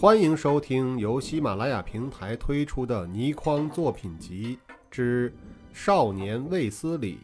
[0.00, 4.56] 欢迎收听由喜马拉雅平台推出的倪匡作品集
[4.88, 5.28] 之
[5.72, 7.18] 《少年卫斯理》，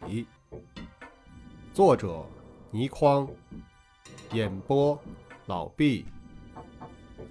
[1.73, 2.25] 作者
[2.71, 3.25] 倪匡，
[4.33, 4.99] 演播
[5.45, 6.05] 老毕。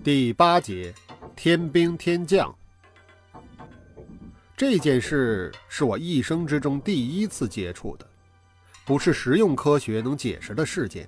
[0.03, 0.95] 第八节，
[1.37, 2.51] 天兵天将。
[4.57, 8.09] 这件事是我一生之中第一次接触的，
[8.87, 11.07] 不是实用科学能解释的事件。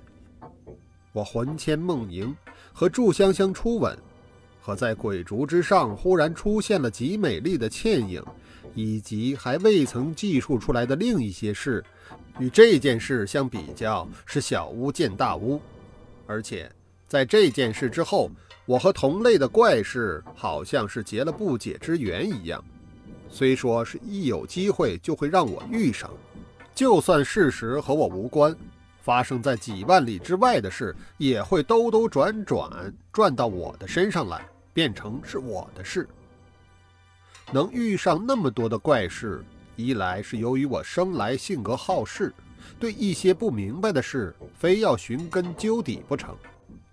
[1.15, 2.37] 我魂牵梦萦，
[2.75, 3.99] 和祝香香初吻。
[4.67, 8.21] 可在鬼烛之上忽然出现了极美丽的倩影，
[8.75, 11.85] 以及还未曾记述出来的另一些事，
[12.41, 15.61] 与这件事相比较是小巫见大巫。
[16.27, 16.69] 而且
[17.07, 18.29] 在这件事之后，
[18.65, 22.61] 我和同类的怪事好像是结了不解之缘一样。
[23.29, 26.11] 虽说是一有机会就会让我遇上，
[26.75, 28.53] 就算事实和我无关，
[29.01, 34.45] 发生在几万里之外的事也会兜兜转转转到我的身上来。
[34.77, 36.07] 变成是我的事，
[37.51, 39.43] 能遇上那么多的怪事，
[39.75, 42.31] 一来是由于我生来性格好事，
[42.79, 46.35] 对一些不明白的事非要寻根究底不成；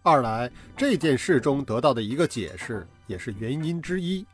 [0.02, 4.26] 二来这件事中得到的一个解释也是原因之一。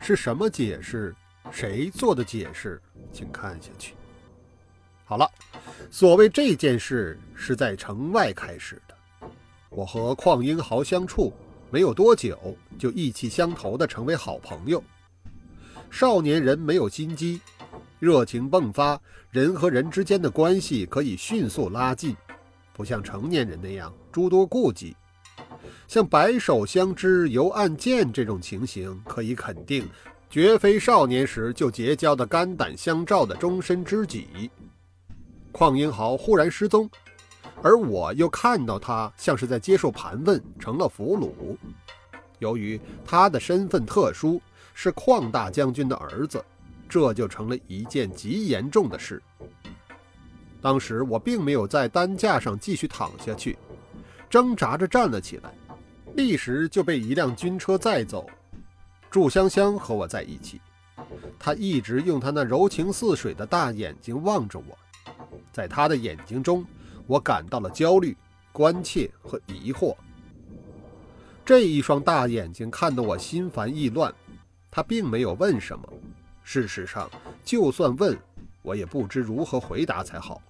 [0.00, 1.14] 是什么解释？
[1.52, 2.82] 谁做的解释？
[3.12, 3.94] 请看下去。
[5.04, 5.30] 好了，
[5.88, 9.28] 所谓这件事是在城外开始的，
[9.70, 11.32] 我和邝英豪相处。
[11.70, 14.82] 没有多久，就意气相投地成为好朋友。
[15.90, 17.40] 少年人没有心机，
[17.98, 22.16] 热情迸发，人和人之间的关系可以迅速拉近，
[22.72, 24.96] 不像成年人那样诸多顾忌。
[25.86, 29.88] 像白首相知犹暗箭这种情形，可以肯定，
[30.28, 34.50] 绝非少年时就结交的肝胆相照的终身知己。
[35.52, 36.88] 邝英豪忽然失踪。
[37.62, 41.56] 而我又看到他像是在接受盘问，成了俘虏。
[42.38, 44.40] 由于他的身份特殊，
[44.74, 46.44] 是旷大将军的儿子，
[46.88, 49.20] 这就成了一件极严重的事。
[50.60, 53.58] 当时我并没有在担架上继续躺下去，
[54.30, 55.52] 挣扎着站了起来，
[56.14, 58.24] 立时就被一辆军车载走。
[59.10, 60.60] 祝香香和我在一起，
[61.38, 64.78] 她一直用她那柔情似水的大眼睛望着我，
[65.52, 66.64] 在她的眼睛中。
[67.08, 68.14] 我感到了焦虑、
[68.52, 69.96] 关切和疑惑。
[71.42, 74.14] 这一双大眼睛看得我心烦意乱。
[74.70, 75.88] 他并没有问什么，
[76.44, 77.10] 事实上，
[77.42, 78.16] 就算问，
[78.60, 80.42] 我也不知如何回答才好。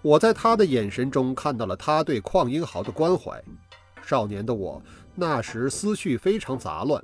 [0.00, 3.42] 我在他的眼神中看到了他对邝英豪的关怀。
[4.04, 4.80] 少年的我
[5.16, 7.02] 那时思绪非常杂乱，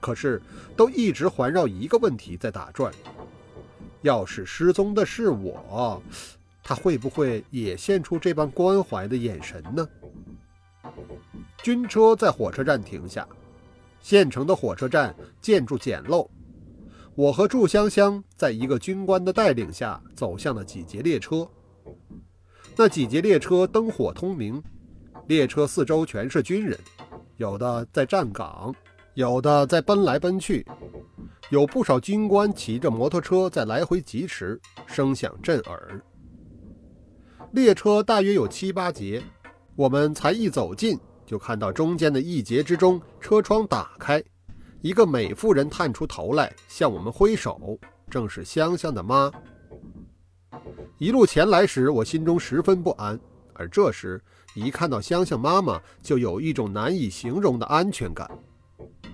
[0.00, 0.40] 可是
[0.76, 2.92] 都一直环绕一个问题在打转：
[4.02, 6.00] 要是失踪的是我。
[6.68, 9.88] 他会不会也现出这般关怀的眼神呢？
[11.62, 13.24] 军车在火车站停下，
[14.00, 16.28] 县城的火车站建筑简陋。
[17.14, 21.48] 我和祝香香在一个军官的带领下走向了几节列车。
[22.74, 24.60] 那几节列车灯火通明，
[25.28, 26.76] 列车四周全是军人，
[27.36, 28.74] 有的在站岗，
[29.14, 30.66] 有的在奔来奔去，
[31.48, 36.02] 有不少军官骑着摩托车在来回疾驰，声响震耳。
[37.56, 39.22] 列车大约有七八节，
[39.76, 44.22] 我们才一走近，就看到中间的一节之中，车窗打开，
[44.82, 47.78] 一个美妇人探出头来向我们挥手，
[48.10, 49.32] 正是香香的妈。
[50.98, 53.18] 一路前来时，我心中十分不安，
[53.54, 54.20] 而这时
[54.54, 58.30] 一看到香香妈妈，就有一种难以形容的安全感。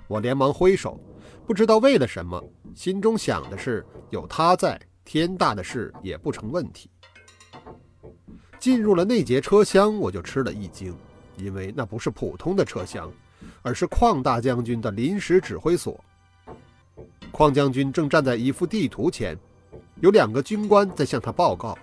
[0.09, 1.01] 我连忙挥手，
[1.47, 2.43] 不知道为了什么，
[2.75, 6.91] 心中想的是有她在，天大的事也不成问题。
[8.63, 10.95] 进入了那节车厢，我就吃了一惊，
[11.37, 13.13] 因为那不是普通的车厢，
[13.61, 15.99] 而是邝大将军的临时指挥所。
[17.33, 19.37] 邝将军正站在一幅地图前，
[19.97, 21.77] 有两个军官在向他报告。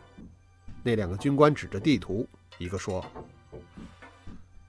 [0.81, 2.25] 那两个军官指着地图，
[2.57, 3.05] 一个说：“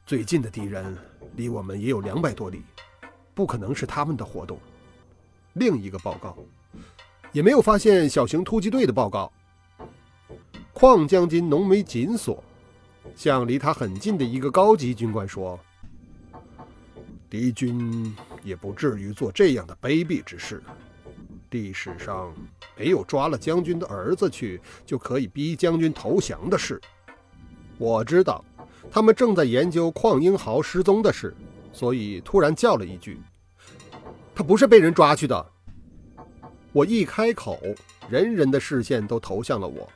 [0.05, 0.99] 最近的敌人
[1.37, 2.65] 离我们也有两百多里，
[3.35, 4.59] 不可能是他们的活动。”
[5.55, 6.37] 另一个报告
[7.31, 9.31] ：“也没有发现小型突击队的报告。”
[10.81, 12.43] 邝将军浓眉紧锁，
[13.15, 15.61] 向离他很近的一个高级军官说
[17.29, 20.63] ：“敌军也不至于做这样的卑鄙之事。
[21.51, 22.35] 历史上
[22.79, 26.81] 没有抓了将军的儿子去就可以逼将军投降的事。
[27.77, 28.43] 我知道
[28.91, 31.37] 他们正在研究邝英豪失踪的事，
[31.75, 33.21] 所以突然叫了一句
[34.35, 35.47] ：‘他不是被人抓去的。’
[36.73, 37.61] 我一开口，
[38.09, 39.87] 人人的视线都投向了我。”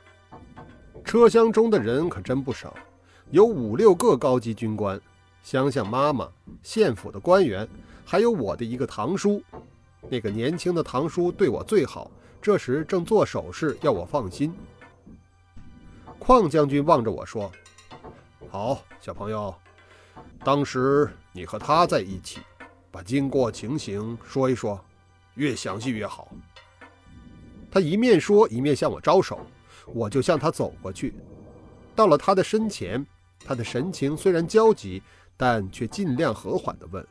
[1.05, 2.75] 车厢中的人可真不少，
[3.29, 4.99] 有五六个高级军官，
[5.43, 6.27] 乡下妈妈、
[6.63, 7.65] 县府的官员，
[8.03, 9.41] 还有我的一个堂叔。
[10.09, 12.09] 那个年轻的堂叔对我最好，
[12.41, 14.51] 这时正做手势要我放心。
[16.19, 17.51] 邝将军望着我说
[18.49, 19.53] ：“好，小朋友，
[20.43, 22.39] 当时你和他在一起，
[22.89, 24.83] 把经过情形说一说，
[25.35, 26.29] 越详细越好。”
[27.69, 29.39] 他一面说，一面向我招手，
[29.93, 31.13] 我就向他走过去。
[31.95, 33.05] 到了他的身前，
[33.45, 35.01] 他的神情虽然焦急，
[35.37, 37.05] 但却尽量和缓地问。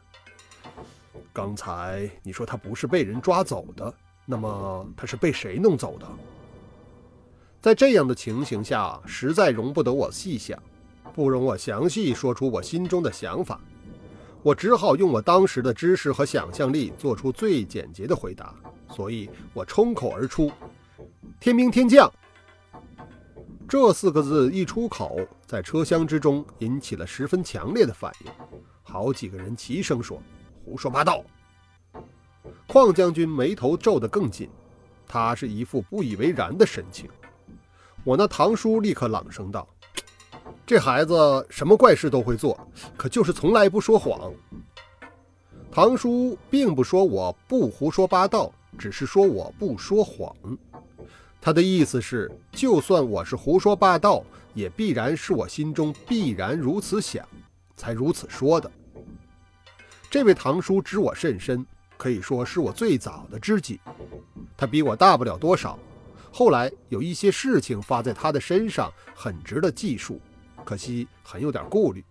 [1.33, 3.93] 刚才你说他不是被人抓走的，
[4.27, 6.07] 那么他是被谁弄走的？
[7.61, 10.63] 在这样的情形下，实在容不得我细想，
[11.15, 13.59] 不容我详细说出我心中的想法，
[14.43, 18.55] 我只好用我当时的知识和想象力做出最简洁的回答。
[18.91, 20.53] 所以我冲口而出
[21.41, 22.13] ：“天兵天将。”
[23.75, 25.19] 这四个字一出口，
[25.49, 28.31] 在车厢之中引起了十分强烈的反应，
[28.85, 30.23] 好几个人齐声说。
[30.65, 31.25] 胡说八道！
[32.69, 34.49] 邝将军眉头皱得更紧，
[35.09, 37.11] 他是一副不以为然的神情。
[38.05, 39.67] 我那堂叔立刻朗声道
[40.65, 42.57] ：“这孩子什么怪事都会做，
[42.97, 44.33] 可就是从来不说谎。”
[45.73, 50.33] 堂叔并不说我不胡说八道，只是说我不说谎。
[51.45, 54.25] 他的意思是，就算我是胡说八道，
[54.55, 57.23] 也必然是我心中必然如此想，
[57.77, 58.71] 才如此说的。
[60.09, 61.63] 这位堂叔知我甚深，
[61.99, 63.79] 可以说是我最早的知己。
[64.57, 65.79] 他比我大不了多少，
[66.33, 70.19] 后来有一些事情发在他的身上，很值得记述。
[70.65, 72.03] 可惜很有点顾虑，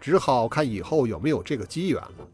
[0.00, 2.28] 只好看以后有没有这个机缘了。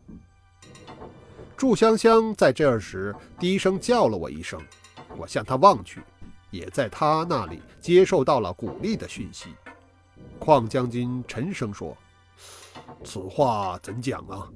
[1.55, 4.59] 祝香香在这儿时低声叫了我一声，
[5.19, 6.01] 我向他望去，
[6.51, 9.51] 也在他那里接受到了鼓励的讯息。
[10.39, 11.97] 邝将军沉声说
[13.05, 14.49] ：“此话怎讲啊？”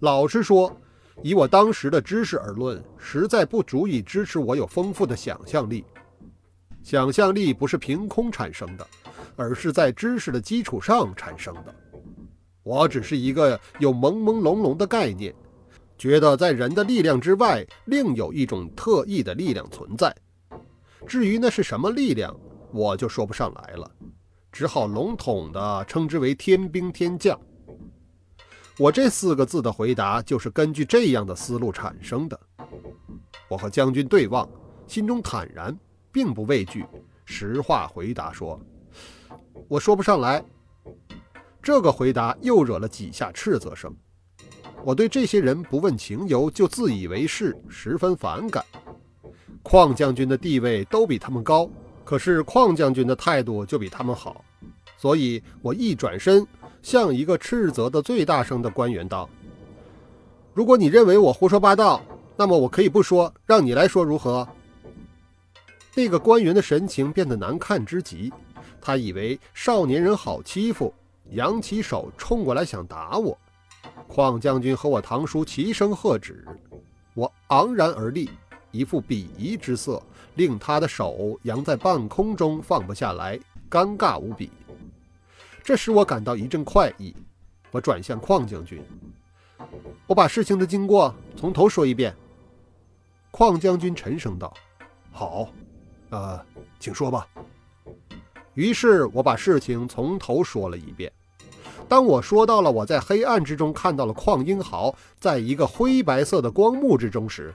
[0.00, 0.74] 老实说，
[1.22, 5.84] 以我当时的知识而论，实在不足以支持我有丰富的想象力。
[6.82, 8.86] 想象力不是凭空产生的，
[9.36, 11.74] 而是在知识的基础上产生的。
[12.62, 15.34] 我只是一个有朦朦胧胧的概念，
[15.96, 20.14] 觉得在人的力量之外，另有一种特异的力量存在。
[21.06, 22.34] 至于那是什么力量，
[22.72, 23.90] 我就说不上来了，
[24.50, 27.38] 只好笼统地称之为天兵天将。
[28.78, 32.38] 我这四个字的回答就是根据这样的思路产生的。
[33.48, 34.48] 我和将军对望，
[34.86, 35.76] 心中坦然，
[36.10, 36.84] 并不畏惧，
[37.24, 38.60] 实话回答说
[39.68, 40.44] ：“我说不上来。”
[41.62, 43.94] 这个回答又惹了几下斥责声。
[44.82, 48.64] 我对这些人不问情由就自以为是，十分反感。
[49.64, 51.68] 邝将军的地位都比他们高，
[52.04, 54.44] 可是邝将军的态度就比他们好，
[54.96, 56.46] 所以我一转身。
[56.82, 59.26] 向一个斥责的最大声的官员道
[60.52, 62.02] ：“如果你认为我胡说八道，
[62.36, 64.46] 那么我可以不说，让你来说如何？”
[65.96, 68.30] 那个官员的神情变得难看之极，
[68.82, 70.92] 他以为少年人好欺负，
[71.30, 73.34] 扬起手冲过来想打我。
[74.06, 76.46] 邝将军和我堂叔齐声喝止，
[77.14, 78.28] 我昂然而立，
[78.74, 80.02] 一副鄙夷之色，
[80.34, 83.38] 令他的手扬在半空中放不下来，
[83.70, 84.50] 尴尬无比。
[85.62, 87.14] 这使我感到一阵快意，
[87.70, 88.82] 我转向邝将军，
[90.08, 92.12] 我把事情的经过从头说一遍。
[93.30, 94.52] 邝将军沉声道
[95.12, 95.48] ：“好，
[96.10, 96.44] 呃，
[96.80, 97.26] 请说吧。”
[98.54, 101.10] 于是我把事情从头说了一遍。
[101.88, 107.52] 当我说到了我在黑暗之中看到了邝英豪在一个灰白色的光幕之中时，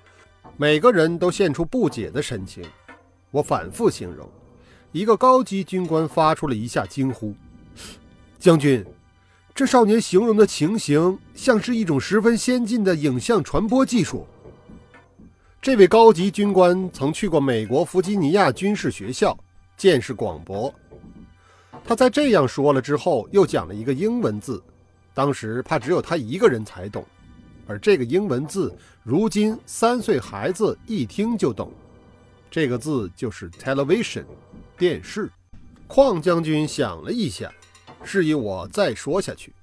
[0.62, 2.62] 每个人都现出不解的神情。
[3.32, 4.30] 我反复形容，
[4.92, 7.34] 一个高级军官发出了一下惊呼。
[8.38, 8.86] 将军，
[9.56, 14.28] 这少年形容的情形像是一种十分先进的影像传播技术。
[15.62, 19.38] 这位高级军官曾去过美国弗吉尼亚军事学校，
[19.78, 20.74] 见识广博。
[21.86, 24.62] 他在这样说了之后，又讲了一个英文字，
[25.14, 27.06] 当时怕只有他一个人才懂，
[27.70, 31.72] 而这个英文字，如今三岁孩子一听就懂。
[32.50, 34.26] 这个字就是 television，
[34.76, 35.32] 电视。
[35.88, 37.54] 邝将军想了一下。
[38.04, 39.54] 示意我再说下去。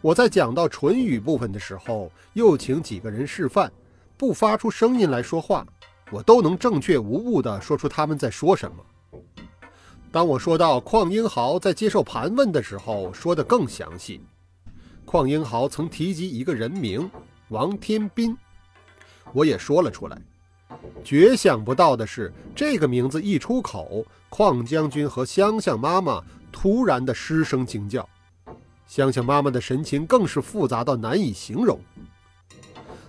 [0.00, 3.70] 我在讲到唇语部分的时候，又请几个人示范，
[4.16, 5.64] 不发出声音来说话，
[6.10, 8.76] 我都能正确无误地说出他们在说什么。
[10.10, 14.20] 当我说到邝英豪在接受盘问的时候，说得更详细。
[15.10, 17.10] 邝英豪曾提及一个人名
[17.48, 18.36] 王天斌，
[19.32, 20.20] 我也说了出来。
[21.02, 26.22] 绝想不到的是，这个名字一出口，邝将军和香香妈妈。
[26.52, 28.06] 突然的失声惊叫，
[28.86, 31.80] 香香妈妈的神情更是复杂到难以形容。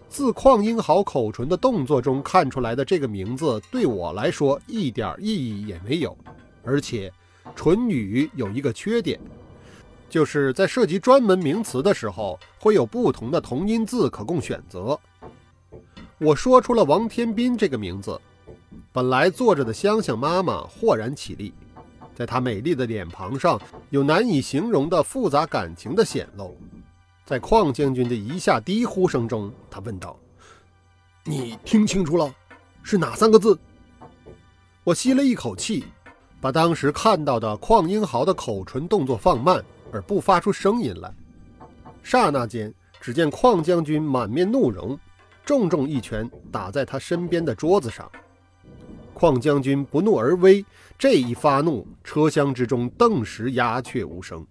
[0.08, 6.18] 自邝英豪口唇的动作中看出来的这个名字，对我来说一点意义也没有。
[6.64, 7.12] 而且，
[7.58, 9.20] 唇语有一个缺点，
[10.10, 15.00] 就是在涉及专门名词的时候，会有不同的同音字可供选择。
[16.18, 18.20] 我说出了王天斌这个名字，
[18.92, 21.54] 本来坐着的香香妈妈豁然起立。
[22.14, 23.58] 在她美丽的脸庞上
[23.92, 26.58] 有难以形容的复杂感情的显露，
[27.26, 30.20] 在邝将军的一下低呼声中，他问道
[31.24, 32.34] ：“你听清楚了，
[32.84, 33.58] 是哪三个字？”
[34.84, 35.86] 我吸了一口气，
[36.42, 41.14] 把当时看到的邝英豪的口唇动作放慢，而不发出声音来。
[42.04, 44.98] 刹那间，只见邝将军满面怒容，
[45.46, 48.10] 重重一拳打在他身边的桌子上。
[49.14, 50.66] 邝将军不怒而威。
[50.98, 54.46] 这一发怒，车厢之中顿时鸦雀无声。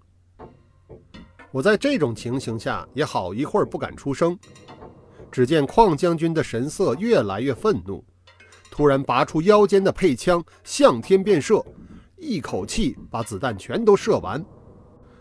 [1.50, 4.38] 我在这种情形下也好一会儿不敢出声。
[5.30, 8.02] 只见邝将军的神色越来越愤怒，
[8.70, 11.64] 突然拔出腰间的配枪，向天便射，
[12.16, 14.42] 一口气把子弹全都射完。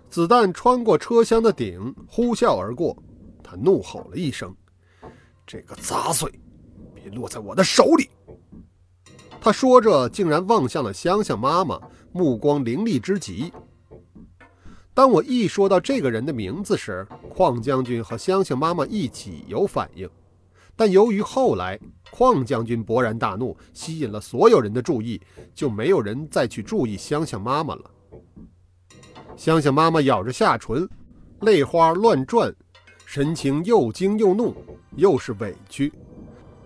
[0.10, 2.96] 子弹穿过车厢的顶，呼啸而过。
[3.44, 4.56] 他怒吼了一声
[5.46, 6.32] ：“这个杂碎，
[6.94, 8.10] 别落在我的手里！”
[9.40, 11.80] 他说着，竟然望向了香香妈妈，
[12.12, 13.54] 目光凌厉之极。
[14.94, 20.10] 当我一说到这个人的名字时，邝将军和香香妈妈一起有反应，
[20.76, 21.80] 但由于后来
[22.12, 25.22] 邝将军勃然大怒，吸引了所有人的注意，
[25.54, 27.92] 就没有人再去注意香香妈妈了。
[29.38, 30.90] 香香妈妈咬着下唇，
[31.42, 32.52] 泪花乱转，
[33.06, 34.56] 神情又惊又怒，
[34.96, 35.94] 又是委屈。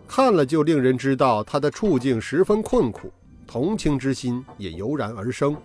[0.08, 3.12] 看了就令人知道她的处境十分困苦，
[3.46, 5.56] 同情之心也油然而生。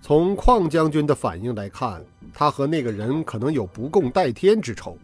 [0.00, 4.96] 从邝将军的反应来看，他和那个人可能有不共戴天之仇。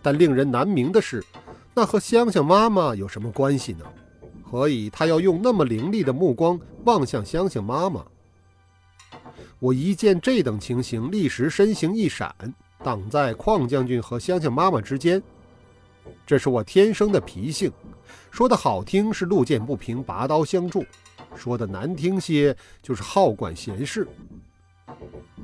[0.00, 1.22] 但令人难明的是，
[1.74, 3.84] 那和香香妈妈有什么关系呢？
[4.44, 8.04] 何以他要用那么凌厉的目光望向香香妈妈？
[9.58, 12.34] 我一见这等情形，立时身形一闪，
[12.82, 15.22] 挡在邝将军和香香妈妈之间。
[16.26, 17.72] 这是我天生的脾性，
[18.30, 20.84] 说的好听是路见不平拔刀相助，
[21.34, 24.06] 说的难听些就是好管闲事。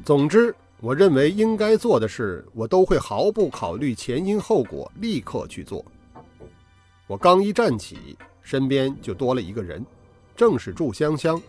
[0.04, 5.84] 总之，我认为应该做的事，我都会毫不考虑前因后果，立刻去做。
[7.06, 9.84] 我刚一站起，身边就多了一个人，
[10.36, 11.40] 正是祝香香。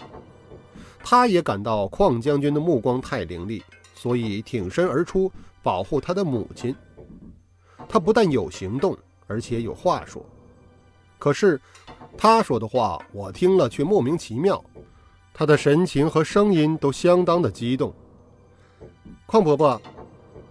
[1.03, 3.63] 他也感到邝将军的目光太凌厉，
[3.95, 5.31] 所以挺身而出，
[5.61, 6.75] 保护他的母亲。
[7.89, 10.25] 他不但有行动，而且有话说。
[11.19, 11.59] 可是
[12.17, 14.63] 他说的话，我听了却莫名其妙。
[15.33, 17.93] 他的神情和声音都相当的激动。
[19.27, 19.81] 邝婆婆，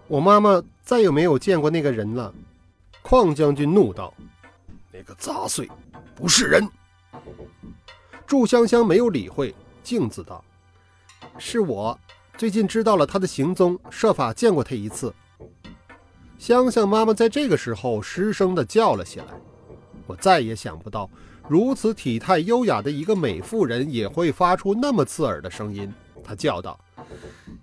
[0.07, 2.33] 我妈妈再也没有见过那个人了。
[3.03, 4.13] 邝将军怒道
[4.91, 5.69] ：“那个杂碎，
[6.15, 6.67] 不是人。”
[8.25, 9.53] 祝香香没有理会，
[9.83, 10.43] 镜子道
[11.37, 11.99] ：“是我，
[12.37, 15.13] 最近知道了他的行踪，设法见过他一次。”
[16.37, 19.27] 香香妈妈在这个时候失声地叫了起来。
[20.07, 21.09] 我再也想不到，
[21.47, 25.93] 如此体态优雅的一个美妇人也会发出那么刺耳的声音。
[26.23, 26.79] 她叫道：“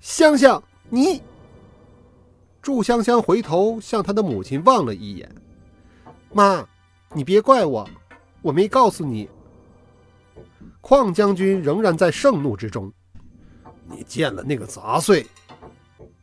[0.01, 1.23] 香香，你！”
[2.63, 5.31] 祝香香回头向她的母亲望了一眼
[6.33, 6.67] ：“妈，
[7.15, 7.89] 你别怪我，
[8.43, 9.29] 我没告诉你。”
[10.81, 12.93] 邝将军仍然在盛怒之中
[13.91, 15.27] ：“你见了那个杂碎，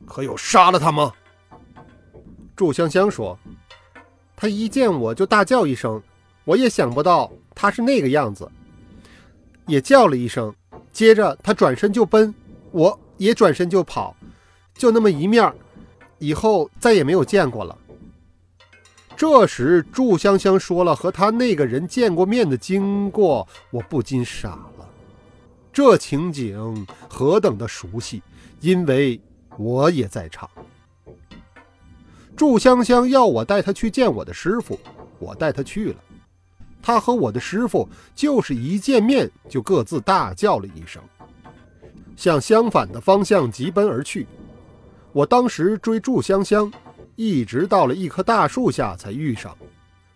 [0.05, 1.13] 可有杀了他吗？”
[2.55, 3.37] 祝香香说
[4.35, 6.01] ：“他一见我就大叫一声，
[6.45, 8.49] 我也想不到他是那个样子，
[9.67, 10.53] 也叫了一声。
[10.91, 12.33] 接着他转身就奔，
[12.71, 14.15] 我也转身就跑，
[14.73, 15.53] 就那么一面，
[16.17, 17.77] 以后再也没有见过了。”
[19.17, 24.89] 这时，祝香香说了和他那个人见过面的经过，我不禁傻了。
[25.71, 28.21] 这情景何等的熟悉，
[28.59, 29.19] 因为
[29.57, 30.49] 我也在场。
[32.35, 34.77] 祝香香要我带她去见我的师傅，
[35.19, 35.95] 我带她去了。
[36.81, 41.01] 她和我的师傅就是一见面就各自大叫了一声，
[42.17, 44.27] 向相反的方向疾奔而去。
[45.13, 46.71] 我当时追祝香香，
[47.15, 49.55] 一直到了一棵大树下才遇上。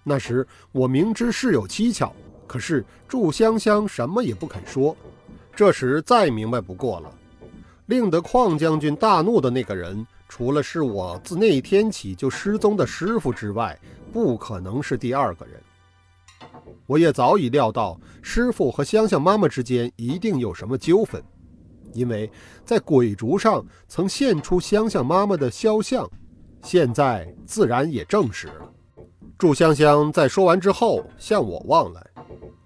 [0.04, 2.12] 那时我明知事有蹊跷，
[2.48, 4.96] 可是祝香香什么也不肯说。
[5.56, 7.14] 这时再明白不过了，
[7.88, 10.06] 令得邝将军大怒的那个人。
[10.28, 13.78] 除了是我自那天起就失踪的师傅之外，
[14.14, 15.60] 不可能是第二个人。
[16.86, 21.22] 我也早已料到师傅和香香妈妈之间一定有什么纠纷，
[21.94, 22.32] 因为
[22.64, 26.10] 在鬼烛上曾现出香香妈妈的肖像，
[26.62, 28.74] 现在自然也证实了。
[29.38, 32.06] 祝香香在说完之后向我望来，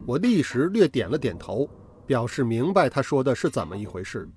[0.05, 1.69] 我立时略点了点头，
[2.05, 4.27] 表示明白他说的是怎么一回事。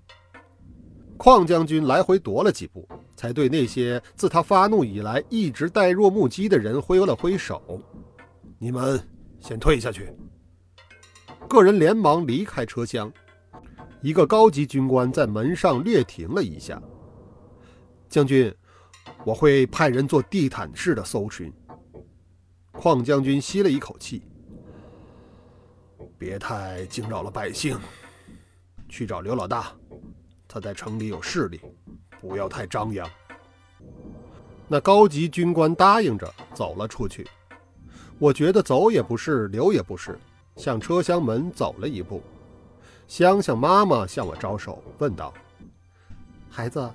[1.18, 2.86] 邝将军来回踱了几步，
[3.16, 7.80] 才对那些自他发怒以来一直呆若木鸡的人挥了挥手
[8.60, 9.00] ：“你们
[9.40, 10.12] 先退下去。”
[11.48, 13.10] 个人连忙离开车厢。
[14.02, 16.80] 一个高级军官在门上略停了一下
[18.10, 18.54] ：“将军，
[19.26, 21.52] 我会派人做地毯式的搜寻。”
[22.70, 24.22] 邝将军吸了一口气
[26.16, 27.76] ：“别太惊扰了百姓，
[28.88, 29.72] 去找刘老大。”
[30.46, 31.60] 他在城里有势力，
[32.20, 33.10] 不要太张扬。
[34.68, 37.26] 那高级军官答应着走了出去。
[38.20, 40.16] 我觉得走也不是，留也不是，
[40.54, 42.22] 向车厢门走了一步。
[43.08, 45.34] 香香妈妈向我招手，问道
[46.48, 46.88] ：“孩子，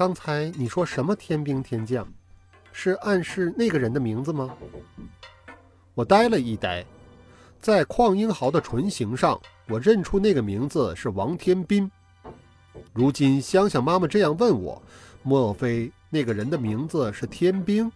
[0.00, 2.10] 刚才你说什么天兵天将？
[2.72, 4.56] 是暗示那个人的名字吗？”
[5.92, 6.82] 我呆了一呆，
[7.60, 9.38] 在邝英豪的唇形上，
[9.68, 11.90] 我认出那个名字是王天斌。
[12.94, 14.80] 如今香香妈妈这样问我，
[15.22, 17.92] 莫非那个人的名字是天兵？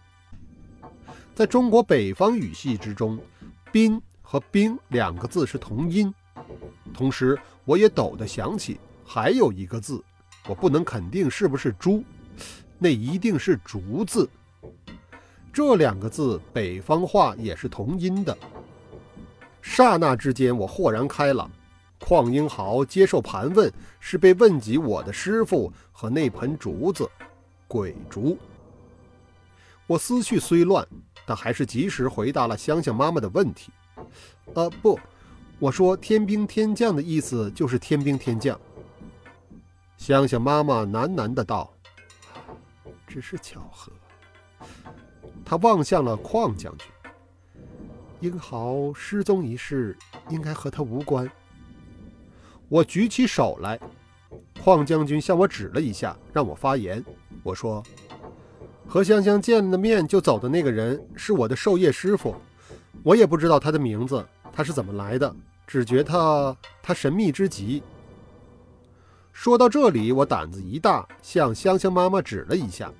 [1.34, 3.18] 在中国北方语系之中
[3.72, 6.12] ，“兵”和“兵”两个字是同音。
[6.92, 10.04] 同时，我也陡地想起还有一个字，
[10.48, 12.04] 我不能肯定是不是“猪”，
[12.78, 14.28] 那一定是“竹”字。
[15.52, 18.36] 这两个字北方话也是同音的。
[19.62, 21.50] 刹那之间，我豁然开朗。
[22.00, 27.08] 邝英豪接受盘问，是被问及我的师傅和那盆竹子，
[27.66, 28.36] 鬼竹。
[29.86, 30.86] 我思绪虽乱，
[31.24, 33.72] 但还是及时回答了香香妈妈的问题。
[34.52, 35.00] 呃，不，
[35.58, 38.60] 我说天兵天将的意思就是天兵天将。
[40.04, 41.72] 香香妈妈喃喃的道
[43.08, 43.90] ：“只是巧合。”
[45.42, 46.86] 她望向了邝将军。
[48.20, 49.96] 英豪失踪一事，
[50.28, 51.26] 应该和他无关。
[52.68, 53.80] 我举起手来，
[54.62, 57.02] 邝将军向我指了一下，让我发言。
[57.42, 57.82] 我说
[58.86, 62.36] ：“和香香见了面就走的那个人是我的授业师傅，
[63.02, 65.34] 我也不知道他的名字，他是怎么来的，
[65.66, 67.82] 只觉他他神秘之极。”
[69.34, 72.90] 说到这里，我胆子一大，向香香妈妈指了一下。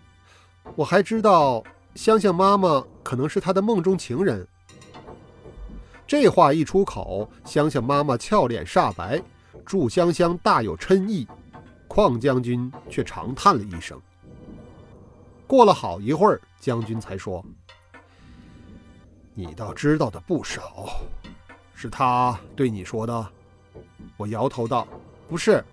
[0.74, 1.62] 我还知道
[1.94, 4.46] 香香妈妈可能是他的梦中情人。
[6.06, 9.22] 这话一出口，香香妈妈俏脸煞白。
[9.64, 11.26] 祝香香大有嗔意，
[11.88, 13.98] 邝将军却长叹了一声。
[15.46, 17.42] 过了好一会儿，将军才说
[19.32, 21.00] ：“你倒知道的不少，
[21.74, 23.26] 是他对你说的。”
[24.18, 24.86] 我摇头道
[25.30, 25.64] ：“不是。”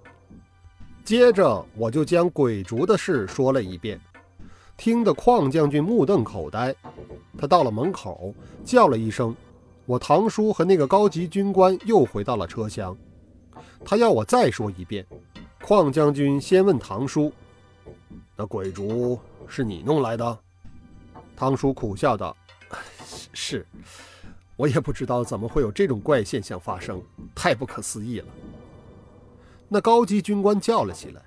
[1.03, 3.99] 接着我就将鬼竹的事说了一遍，
[4.77, 6.73] 听得邝将军目瞪口呆。
[7.37, 8.33] 他到了门口，
[8.63, 9.35] 叫了一声，
[9.85, 12.95] 我堂叔和那个高级军官又回到了车厢。
[13.83, 15.05] 他要我再说一遍。
[15.59, 17.31] 邝将军先问唐叔
[18.35, 20.39] ：“那鬼竹是你弄来的？”
[21.35, 22.35] 唐叔苦笑道
[23.33, 23.65] ：“是，
[24.55, 27.01] 我也不知道怎么会有这种怪现象发生，
[27.35, 28.27] 太不可思议了。”
[29.73, 31.21] 那高级军官叫了起来：“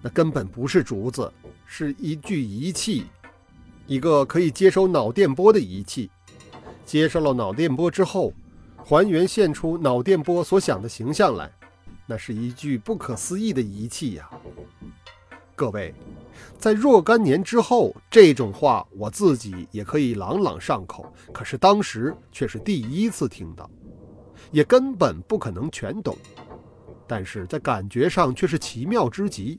[0.00, 1.32] 那根本不是竹子，
[1.66, 3.06] 是一具仪器，
[3.88, 6.08] 一个可以接收脑电波的仪器。
[6.86, 8.32] 接收了脑电波之后。”
[8.82, 11.48] 还原现出脑电波所想的形象来，
[12.06, 14.28] 那是一具不可思议的仪器呀！
[15.54, 15.94] 各位，
[16.58, 23.70] 在若干年之后，这种话我自己也可以朗朗上口，可是当时却是第一次听到，
[24.50, 26.16] 也根本不可能全懂。
[27.10, 29.58] 但是在感觉上却是奇妙之极。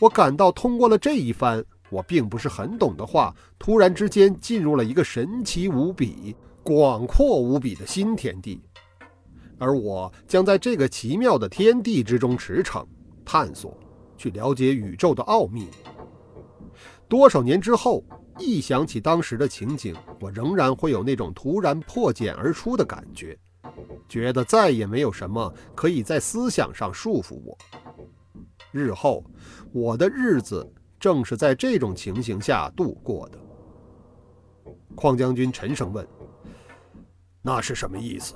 [0.00, 6.34] 我感到通过了这一番我并不是很懂的话，突然之间进入了一个神奇无比。
[6.64, 8.58] 广阔无比的新天地，
[9.58, 12.86] 而我将在这个奇妙的天地之中驰骋、
[13.22, 13.78] 探索，
[14.16, 15.68] 去了解宇宙的奥秘。
[17.06, 18.02] 多少年之后，
[18.38, 23.38] 一想起当时的情景，我仍然会有那种突然破茧而出的感觉，
[24.08, 27.56] 觉得再也没有什么可以在思想上束缚我。
[28.70, 29.24] 日后，
[29.72, 33.38] 我的日子正是在这种情形下度过的。
[34.96, 36.06] 邝将军沉声问。
[37.42, 38.34] 那是什么意思？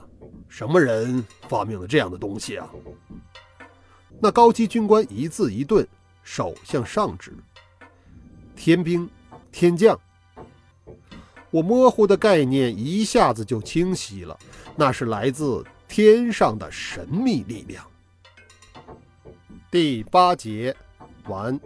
[0.48, 2.68] 什么人发明了这样的东西啊？
[4.20, 5.86] 那高级军官一字一顿，
[6.22, 7.32] 手向上指
[8.56, 9.08] ：“天兵
[9.52, 9.98] 天将。”
[11.50, 14.38] 我模糊的概念一下子就清晰了，
[14.76, 17.84] 那是来自天上的神秘力量。
[19.70, 20.74] 第八节
[21.26, 21.58] 完。